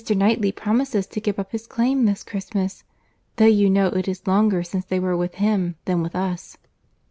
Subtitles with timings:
[0.09, 4.83] Knightley promises to give up his claim this Christmas—though you know it is longer since
[4.85, 6.57] they were with him, than with us."